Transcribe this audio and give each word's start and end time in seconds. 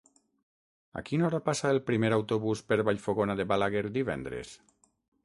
A 1.01 1.01
quina 1.09 1.27
hora 1.27 1.41
passa 1.49 1.69
el 1.73 1.81
primer 1.89 2.11
autobús 2.17 2.63
per 2.71 2.79
Vallfogona 2.89 3.37
de 3.43 3.47
Balaguer 3.53 3.85
divendres? 3.99 4.57